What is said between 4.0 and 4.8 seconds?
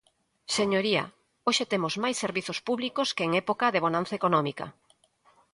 económica.